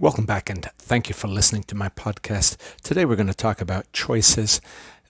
[0.00, 2.56] Welcome back and thank you for listening to my podcast.
[2.84, 4.60] Today we're going to talk about choices.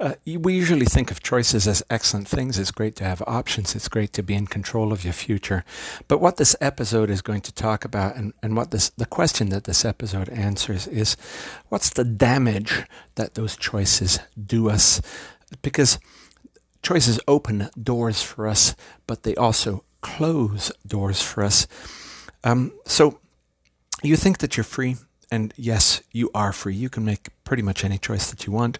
[0.00, 2.58] Uh, we usually think of choices as excellent things.
[2.58, 3.76] It's great to have options.
[3.76, 5.62] It's great to be in control of your future.
[6.08, 9.50] But what this episode is going to talk about and, and what this the question
[9.50, 11.18] that this episode answers is
[11.68, 12.86] what's the damage
[13.16, 15.02] that those choices do us?
[15.60, 15.98] Because
[16.82, 18.74] choices open doors for us,
[19.06, 21.66] but they also close doors for us.
[22.42, 23.18] Um, so
[24.02, 24.96] you think that you're free,
[25.30, 26.74] and yes, you are free.
[26.74, 28.78] You can make pretty much any choice that you want,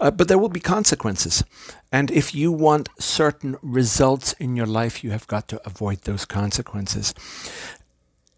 [0.00, 1.44] uh, but there will be consequences.
[1.92, 6.24] And if you want certain results in your life, you have got to avoid those
[6.24, 7.14] consequences.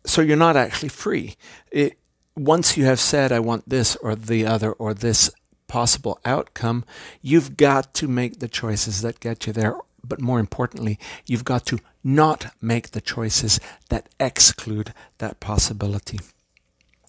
[0.04, 1.36] So you're not actually free.
[1.70, 1.98] It,
[2.36, 5.30] once you have said, I want this or the other or this
[5.68, 6.84] possible outcome,
[7.20, 9.76] you've got to make the choices that get you there.
[10.04, 16.20] But more importantly, you've got to not make the choices that exclude that possibility.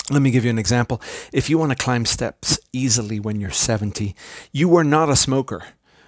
[0.09, 1.01] Let me give you an example.
[1.31, 4.15] If you want to climb steps easily when you're 70,
[4.51, 5.63] you were not a smoker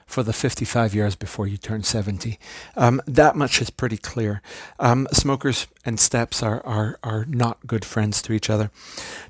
[0.06, 2.38] for the 55 years before you turn 70.
[2.76, 4.42] Um, that much is pretty clear.
[4.80, 8.70] Um, smokers and steps are, are, are not good friends to each other.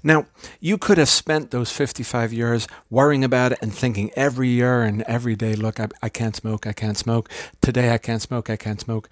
[0.04, 0.26] Now,
[0.60, 5.02] you could have spent those 55 years worrying about it and thinking every year and
[5.04, 7.30] every day, look, I, I can't smoke, I can't smoke.
[7.62, 9.10] Today I can't smoke, I can't smoke.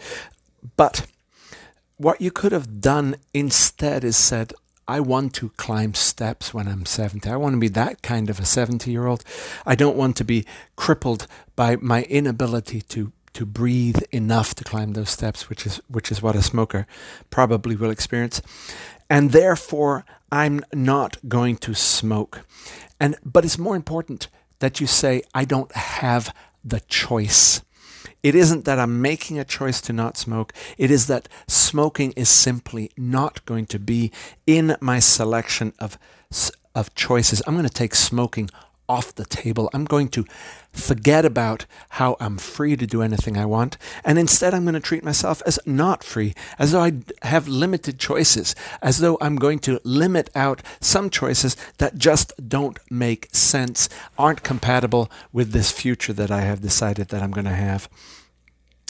[0.75, 1.07] But
[1.97, 4.53] what you could have done instead is said,
[4.87, 7.29] I want to climb steps when I'm 70.
[7.29, 9.23] I want to be that kind of a 70 year old.
[9.65, 10.45] I don't want to be
[10.75, 16.11] crippled by my inability to to breathe enough to climb those steps, which is which
[16.11, 16.85] is what a smoker
[17.29, 18.41] probably will experience.
[19.09, 22.41] And therefore I'm not going to smoke.
[22.99, 24.27] And but it's more important
[24.59, 27.61] that you say I don't have the choice.
[28.23, 30.53] It isn't that I'm making a choice to not smoke.
[30.77, 34.11] It is that smoking is simply not going to be
[34.47, 35.99] in my selection of,
[36.73, 37.41] of choices.
[37.45, 38.49] I'm going to take smoking
[38.87, 39.69] off the table.
[39.73, 40.25] I'm going to
[40.71, 43.77] forget about how I'm free to do anything I want.
[44.03, 47.99] And instead, I'm going to treat myself as not free, as though I have limited
[47.99, 53.89] choices, as though I'm going to limit out some choices that just don't make sense,
[54.17, 57.89] aren't compatible with this future that I have decided that I'm going to have.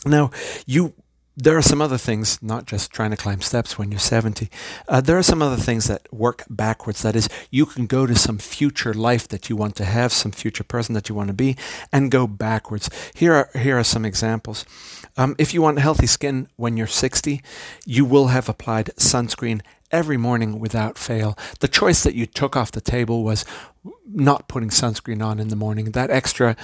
[0.05, 0.31] Now,
[0.65, 0.93] you
[1.35, 4.49] there are some other things, not just trying to climb steps when you're 70.
[4.88, 7.01] Uh, there are some other things that work backwards.
[7.01, 10.31] That is, you can go to some future life that you want to have, some
[10.31, 11.57] future person that you want to be,
[11.91, 12.89] and go backwards.
[13.16, 14.66] Here are, here are some examples.
[15.17, 17.41] Um, if you want healthy skin when you're 60,
[17.85, 19.61] you will have applied sunscreen
[19.91, 21.38] every morning without fail.
[21.59, 23.45] The choice that you took off the table was
[24.05, 25.91] not putting sunscreen on in the morning.
[25.91, 26.55] That extra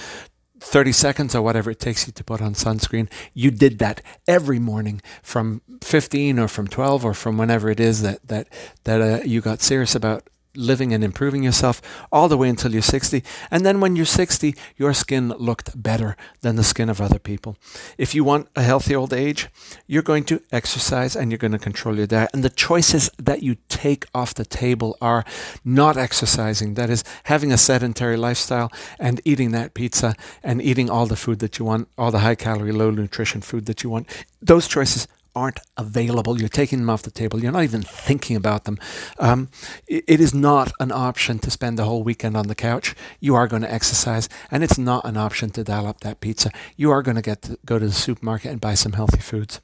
[0.60, 3.10] 30 seconds or whatever it takes you to put on sunscreen.
[3.34, 8.02] You did that every morning from 15 or from 12 or from whenever it is
[8.02, 8.48] that that
[8.84, 11.80] that uh, you got serious about living and improving yourself
[12.10, 13.22] all the way until you're 60.
[13.50, 17.56] And then when you're 60, your skin looked better than the skin of other people.
[17.98, 19.48] If you want a healthy old age,
[19.86, 22.30] you're going to exercise and you're going to control your diet.
[22.32, 25.24] And the choices that you take off the table are
[25.64, 31.06] not exercising, that is, having a sedentary lifestyle and eating that pizza and eating all
[31.06, 34.08] the food that you want, all the high calorie, low nutrition food that you want.
[34.42, 36.38] Those choices aren't available.
[36.38, 37.40] You're taking them off the table.
[37.40, 38.78] You're not even thinking about them.
[39.18, 39.48] Um,
[39.86, 42.94] it, is not an option to spend the whole weekend on the couch.
[43.20, 46.50] You are going to exercise, and it's not an option to dial up that pizza.
[46.76, 49.60] You are going to get to go to the supermarket and buy some healthy foods.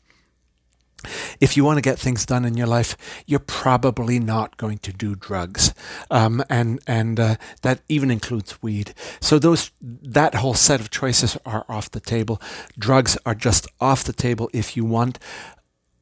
[1.41, 4.93] If you want to get things done in your life, you're probably not going to
[4.93, 5.75] do drugs,
[6.11, 8.95] um, and and uh, that even includes weed.
[9.21, 12.41] So those that whole set of choices are off the table.
[12.79, 15.19] Drugs are just off the table if you want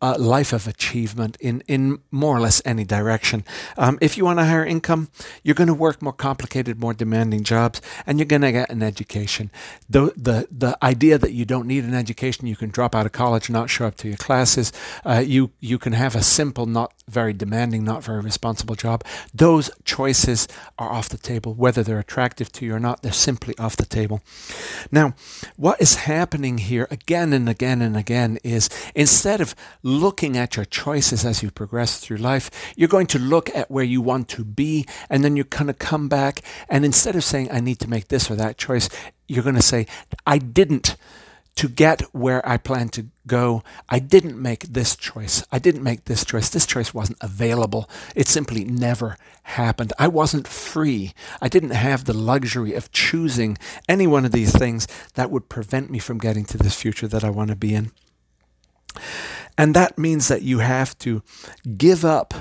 [0.00, 3.44] a life of achievement in, in more or less any direction.
[3.76, 5.08] Um, if you want a higher income,
[5.42, 8.82] you're going to work more complicated, more demanding jobs, and you're going to get an
[8.82, 9.50] education.
[9.88, 13.12] The, the, the idea that you don't need an education, you can drop out of
[13.12, 14.72] college, not show up to your classes,
[15.04, 19.04] uh, you, you can have a simple, not very demanding, not very responsible job.
[19.32, 20.48] Those choices
[20.78, 21.54] are off the table.
[21.54, 24.20] Whether they're attractive to you or not, they're simply off the table.
[24.90, 25.14] Now,
[25.56, 29.54] what is happening here again and again and again is instead of
[29.94, 32.50] looking at your choices as you progress through life.
[32.76, 35.74] You're going to look at where you want to be, and then you're going to
[35.74, 36.42] come back.
[36.68, 38.88] And instead of saying, I need to make this or that choice,
[39.28, 39.86] you're going to say,
[40.26, 40.96] I didn't.
[41.58, 45.44] To get where I plan to go, I didn't make this choice.
[45.52, 46.48] I didn't make this choice.
[46.48, 47.88] This choice wasn't available.
[48.16, 49.92] It simply never happened.
[49.96, 51.14] I wasn't free.
[51.40, 53.56] I didn't have the luxury of choosing
[53.88, 57.22] any one of these things that would prevent me from getting to this future that
[57.22, 57.92] I want to be in.
[59.56, 61.22] And that means that you have to
[61.76, 62.34] give up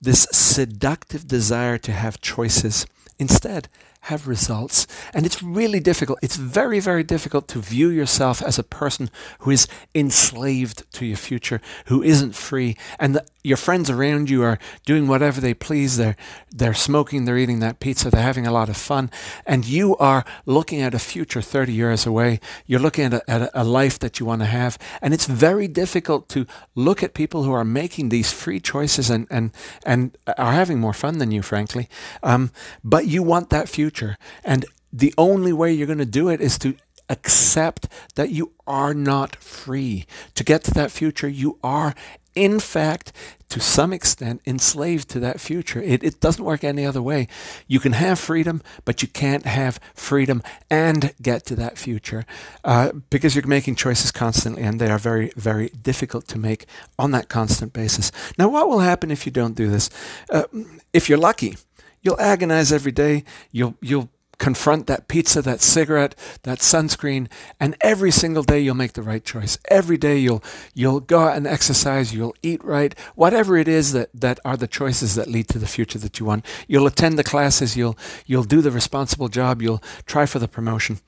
[0.00, 2.86] this seductive desire to have choices.
[3.18, 3.68] Instead,
[4.02, 4.86] have results.
[5.12, 6.18] And it's really difficult.
[6.22, 9.10] It's very, very difficult to view yourself as a person
[9.40, 12.76] who is enslaved to your future, who isn't free.
[12.98, 15.96] And the, your friends around you are doing whatever they please.
[15.96, 16.16] They're,
[16.50, 19.10] they're smoking, they're eating that pizza, they're having a lot of fun.
[19.46, 22.40] And you are looking at a future 30 years away.
[22.66, 24.78] You're looking at a, at a life that you want to have.
[25.02, 29.26] And it's very difficult to look at people who are making these free choices and,
[29.30, 29.50] and,
[29.84, 31.88] and are having more fun than you, frankly.
[32.22, 32.52] Um,
[32.82, 34.16] but you want that future future.
[34.44, 36.74] And the only way you're going to do it is to
[37.08, 40.04] accept that you are not free.
[40.34, 41.94] To get to that future, you are,
[42.34, 43.12] in fact,
[43.48, 45.80] to some extent, enslaved to that future.
[45.80, 47.28] It, it doesn't work any other way.
[47.66, 52.26] You can have freedom, but you can't have freedom and get to that future
[52.64, 56.66] uh, because you're making choices constantly and they are very, very difficult to make
[56.98, 58.12] on that constant basis.
[58.36, 59.88] Now, what will happen if you don't do this?
[60.30, 60.44] Uh,
[60.92, 61.56] if you're lucky,
[62.02, 63.24] You'll agonize every day.
[63.50, 64.08] You'll, you'll
[64.38, 66.14] confront that pizza, that cigarette,
[66.44, 67.28] that sunscreen,
[67.60, 69.58] and every single day you'll make the right choice.
[69.68, 70.42] Every day you'll
[70.74, 74.68] you'll go out and exercise, you'll eat right, whatever it is that, that are the
[74.68, 76.46] choices that lead to the future that you want.
[76.66, 81.00] You'll attend the classes, you'll you'll do the responsible job, you'll try for the promotion.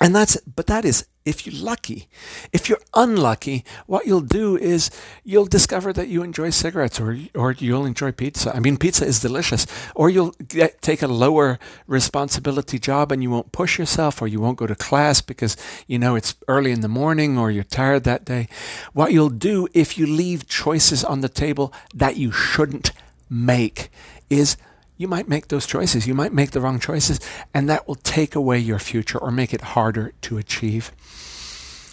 [0.00, 2.08] And that's, but that is if you're lucky.
[2.52, 4.90] If you're unlucky, what you'll do is
[5.24, 8.54] you'll discover that you enjoy cigarettes or, or you'll enjoy pizza.
[8.54, 9.66] I mean, pizza is delicious.
[9.94, 11.58] Or you'll get, take a lower
[11.88, 15.56] responsibility job and you won't push yourself or you won't go to class because,
[15.88, 18.48] you know, it's early in the morning or you're tired that day.
[18.92, 22.92] What you'll do if you leave choices on the table that you shouldn't
[23.28, 23.90] make
[24.30, 24.56] is
[24.96, 26.06] you might make those choices.
[26.06, 27.20] You might make the wrong choices,
[27.52, 30.92] and that will take away your future or make it harder to achieve.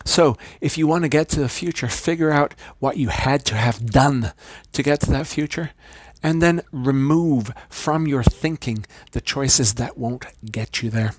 [0.06, 3.56] So, if you want to get to the future, figure out what you had to
[3.56, 4.34] have done
[4.74, 5.72] to get to that future,
[6.22, 11.14] and then remove from your thinking the choices that won't get you there.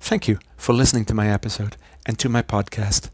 [0.00, 3.10] Thank you for listening to my episode and to my podcast.